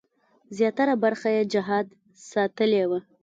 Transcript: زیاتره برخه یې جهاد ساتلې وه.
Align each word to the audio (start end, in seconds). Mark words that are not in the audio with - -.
زیاتره 0.57 0.93
برخه 1.03 1.27
یې 1.35 1.43
جهاد 1.53 1.85
ساتلې 2.29 2.83
وه. 2.89 2.99